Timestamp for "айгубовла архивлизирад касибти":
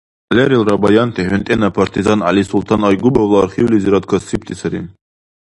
2.89-4.55